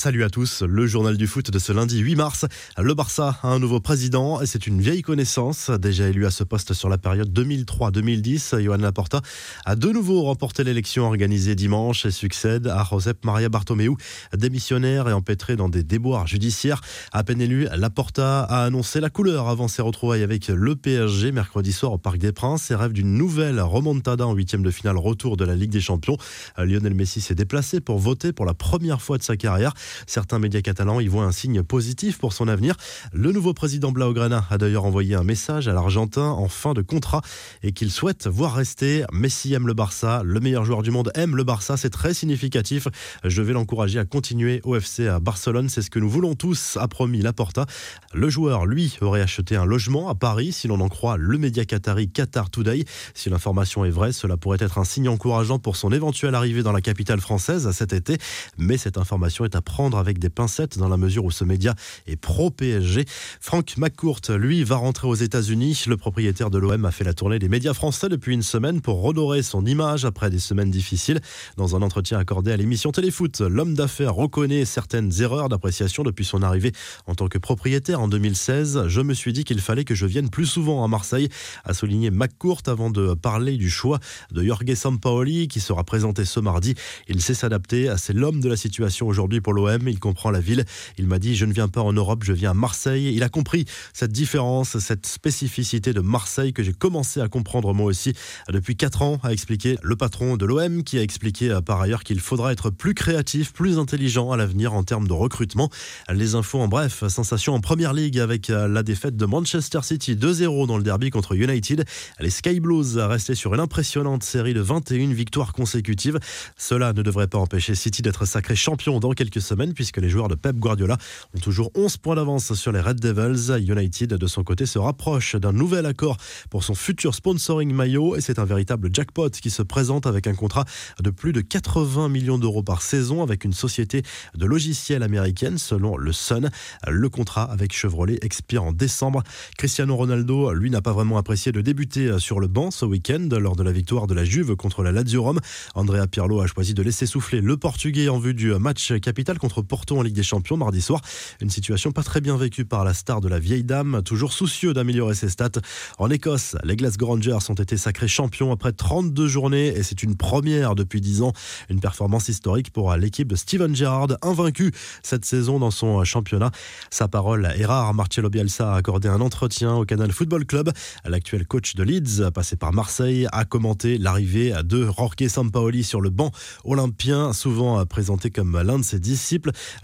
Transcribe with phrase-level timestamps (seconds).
[0.00, 2.46] Salut à tous, le journal du foot de ce lundi 8 mars.
[2.76, 5.70] Le Barça a un nouveau président et c'est une vieille connaissance.
[5.70, 9.22] Déjà élu à ce poste sur la période 2003-2010, Johan Laporta
[9.64, 13.90] a de nouveau remporté l'élection organisée dimanche et succède à Josep Maria Bartomeu,
[14.36, 16.80] démissionnaire et empêtré dans des déboires judiciaires.
[17.10, 21.72] À peine élu, Laporta a annoncé la couleur avant ses retrouvailles avec le PSG mercredi
[21.72, 25.36] soir au Parc des Princes et rêve d'une nouvelle remontada en huitième de finale retour
[25.36, 26.18] de la Ligue des Champions.
[26.56, 29.74] Lionel Messi s'est déplacé pour voter pour la première fois de sa carrière.
[30.06, 32.76] Certains médias catalans y voient un signe positif pour son avenir.
[33.12, 37.22] Le nouveau président Blaugrana a d'ailleurs envoyé un message à l'Argentin en fin de contrat
[37.62, 39.04] et qu'il souhaite voir rester.
[39.12, 42.88] Messi aime le Barça, le meilleur joueur du monde aime le Barça, c'est très significatif.
[43.24, 46.76] Je vais l'encourager à continuer au FC à Barcelone, c'est ce que nous voulons tous,
[46.80, 47.66] a promis Laporta.
[48.12, 51.64] Le joueur, lui, aurait acheté un logement à Paris, si l'on en croit le média
[51.64, 52.84] qatari Qatar Today.
[53.14, 56.72] Si l'information est vraie, cela pourrait être un signe encourageant pour son éventuelle arrivée dans
[56.72, 58.18] la capitale française cet été,
[58.58, 61.72] mais cette information est à prendre avec des pincettes dans la mesure où ce média
[62.08, 63.04] est pro-PSG.
[63.40, 65.84] Frank McCourt, lui, va rentrer aux États-Unis.
[65.86, 69.00] Le propriétaire de l'OM a fait la tournée des médias français depuis une semaine pour
[69.02, 71.20] redorer son image après des semaines difficiles.
[71.56, 76.42] Dans un entretien accordé à l'émission Téléfoot, l'homme d'affaires reconnaît certaines erreurs d'appréciation depuis son
[76.42, 76.72] arrivée
[77.06, 78.88] en tant que propriétaire en 2016.
[78.88, 81.28] Je me suis dit qu'il fallait que je vienne plus souvent à Marseille,
[81.64, 84.00] a souligné McCourt avant de parler du choix
[84.32, 86.74] de Jorge Sampaoli qui sera présenté ce mardi.
[87.06, 90.64] Il sait s'adapter, c'est l'homme de la situation aujourd'hui pour l'OM il comprend la ville.
[90.96, 93.12] Il m'a dit, je ne viens pas en Europe, je viens à Marseille.
[93.14, 97.86] Il a compris cette différence, cette spécificité de Marseille que j'ai commencé à comprendre moi
[97.86, 98.14] aussi
[98.50, 102.04] depuis 4 ans, a expliqué le patron de l'OM, qui a expliqué euh, par ailleurs
[102.04, 105.70] qu'il faudra être plus créatif, plus intelligent à l'avenir en termes de recrutement.
[106.12, 110.14] Les infos en bref, sensation en première ligue avec euh, la défaite de Manchester City
[110.14, 111.84] 2-0 dans le derby contre United.
[112.20, 116.18] Les Sky Blues resté sur une impressionnante série de 21 victoires consécutives.
[116.56, 120.28] Cela ne devrait pas empêcher City d'être sacré champion dans quelques semaines puisque les joueurs
[120.28, 120.96] de Pep Guardiola
[121.34, 123.52] ont toujours 11 points d'avance sur les Red Devils.
[123.68, 126.16] United, de son côté, se rapproche d'un nouvel accord
[126.50, 130.34] pour son futur sponsoring maillot et c'est un véritable jackpot qui se présente avec un
[130.34, 130.64] contrat
[131.02, 134.02] de plus de 80 millions d'euros par saison avec une société
[134.36, 136.50] de logiciels américaine selon le Sun.
[136.86, 139.22] Le contrat avec Chevrolet expire en décembre.
[139.56, 143.56] Cristiano Ronaldo, lui, n'a pas vraiment apprécié de débuter sur le banc ce week-end lors
[143.56, 145.40] de la victoire de la Juve contre la Lazio Rome.
[145.74, 149.47] Andrea Pirlo a choisi de laisser souffler le Portugais en vue du match capital contre
[149.62, 151.00] Porto en Ligue des Champions mardi soir.
[151.40, 154.72] Une situation pas très bien vécue par la star de la vieille dame, toujours soucieux
[154.72, 155.60] d'améliorer ses stats.
[155.98, 160.16] En Écosse, les Glasgow Rangers ont été sacrés champions après 32 journées et c'est une
[160.16, 161.32] première depuis 10 ans.
[161.70, 164.72] Une performance historique pour l'équipe de Steven Gerrard, invaincu
[165.02, 166.50] cette saison dans son championnat.
[166.90, 167.94] Sa parole est rare.
[167.94, 170.70] Marcelo Bielsa a accordé un entretien au Canal Football Club.
[171.04, 176.10] L'actuel coach de Leeds, passé par Marseille, a commenté l'arrivée de Jorge Sampaoli sur le
[176.10, 176.30] banc
[176.64, 179.37] olympien, souvent présenté comme l'un de ses disciples.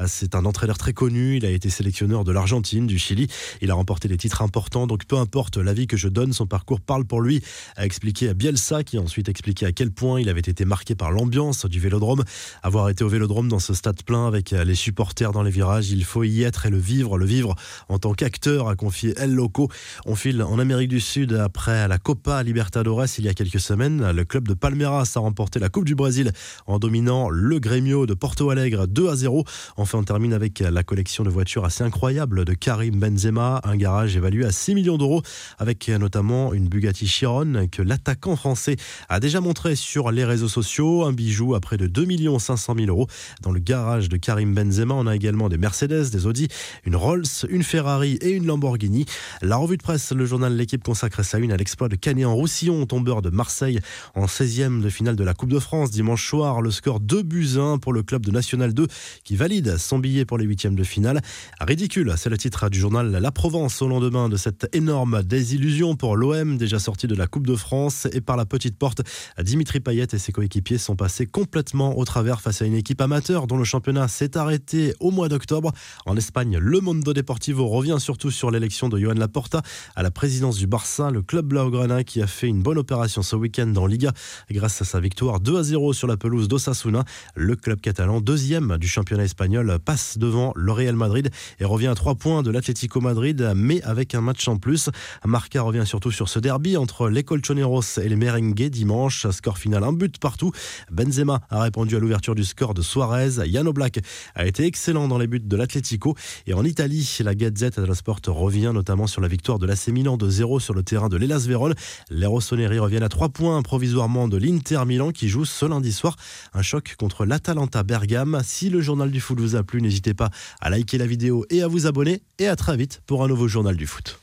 [0.07, 1.37] C'est un entraîneur très connu.
[1.37, 3.29] Il a été sélectionneur de l'Argentine, du Chili.
[3.61, 4.87] Il a remporté des titres importants.
[4.87, 7.43] Donc peu importe l'avis que je donne, son parcours parle pour lui.
[7.77, 10.95] A expliqué à Bielsa, qui a ensuite expliqué à quel point il avait été marqué
[10.95, 12.25] par l'ambiance du Vélodrome.
[12.63, 16.05] Avoir été au Vélodrome dans ce stade plein avec les supporters dans les virages, il
[16.05, 17.55] faut y être et le vivre, le vivre
[17.89, 19.69] en tant qu'acteur, a confié El Loco.
[20.07, 24.11] On file en Amérique du Sud après la Copa Libertadores il y a quelques semaines.
[24.11, 26.33] Le club de Palmeiras a remporté la Coupe du Brésil
[26.67, 29.44] en dominant le Grêmio de Porto Alegre 2 à 0.
[29.77, 34.17] Enfin, on termine avec la collection de voitures assez incroyable de Karim Benzema, un garage
[34.17, 35.23] évalué à 6 millions d'euros,
[35.59, 38.77] avec notamment une Bugatti Chiron que l'attaquant français
[39.09, 42.89] a déjà montré sur les réseaux sociaux, un bijou à près de 2 500 000
[42.89, 43.07] euros.
[43.43, 46.49] Dans le garage de Karim Benzema, on a également des Mercedes, des Audi,
[46.85, 49.07] une Rolls, une Ferrari et une Lamborghini.
[49.43, 52.35] La revue de presse, le journal L'équipe consacre sa une à l'exploit de Canet en
[52.35, 53.81] Roussillon, tombeur de Marseille
[54.15, 56.61] en 16e de finale de la Coupe de France dimanche soir.
[56.61, 58.87] Le score 2 buts 1 pour le club de National 2
[59.25, 61.21] qui valide son billet pour les huitièmes de finale.
[61.61, 66.17] Ridicule, c'est le titre du journal La Provence au lendemain de cette énorme désillusion pour
[66.17, 69.03] l'OM, déjà sorti de la Coupe de France et par la petite porte.
[69.43, 73.47] Dimitri Payet et ses coéquipiers sont passés complètement au travers face à une équipe amateur
[73.47, 75.73] dont le championnat s'est arrêté au mois d'octobre.
[76.07, 79.63] En Espagne, le Mondo Deportivo revient surtout sur l'élection de Johan Laporta
[79.97, 83.37] à la présidence du Barça, le club Blaugrana qui a fait une bonne opération ce
[83.37, 84.13] week-end dans Liga
[84.51, 87.05] grâce à sa victoire 2 à 0 sur la pelouse d'Osasuna.
[87.35, 91.31] Le club catalan, deuxième du championnat espagnol, passe devant le Real Madrid
[91.61, 94.91] et revient à 3 points de l'Atlético Madrid, mais avec un match en plus.
[95.25, 99.29] Marca revient surtout sur ce derby entre les Colchoneros et les Merengues dimanche.
[99.31, 100.51] Score final, un but partout.
[100.91, 103.47] Benzema a répondu à l'ouverture du score de Suarez.
[103.47, 104.01] Yano Black
[104.35, 106.17] a été excellent dans les buts de l'Atlético.
[106.47, 110.17] Et en Italie, la Gazette dello Sport revient notamment sur la victoire de l'AC Milan
[110.17, 111.75] de 0 sur le terrain de l'Elas Vérone.
[112.11, 116.17] Les Rossoneri reviennent à 3 points provisoirement de l'Inter Milan qui joue ce lundi soir
[116.53, 118.41] un choc contre l'Atalanta Bergame.
[118.43, 120.31] Si le journal du foot vous a plu, n'hésitez pas
[120.61, 122.23] à liker la vidéo et à vous abonner.
[122.39, 124.21] Et à très vite pour un nouveau journal du foot.